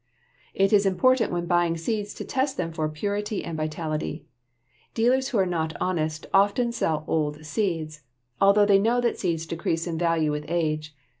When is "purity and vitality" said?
2.89-4.25